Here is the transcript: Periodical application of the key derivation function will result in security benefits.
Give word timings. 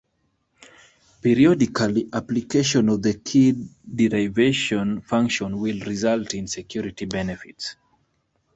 Periodical 1.21 1.95
application 2.15 2.89
of 2.89 3.03
the 3.03 3.13
key 3.19 3.53
derivation 3.87 4.99
function 5.01 5.59
will 5.59 5.79
result 5.85 6.33
in 6.33 6.47
security 6.47 7.05
benefits. 7.05 7.75